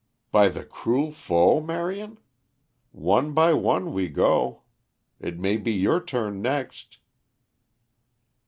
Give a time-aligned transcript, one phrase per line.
[0.31, 2.17] "By the cruel foe, Marion?
[2.91, 4.63] One by one we go.
[5.19, 6.97] It may be your turn next."